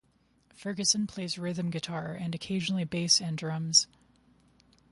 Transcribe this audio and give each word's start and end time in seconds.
Ferguson 0.55 1.05
plays 1.05 1.37
rhythm 1.37 1.69
guitar 1.69 2.13
and 2.19 2.33
occasionally 2.33 2.83
bass 2.85 3.21
and 3.21 3.37
drums. 3.37 3.85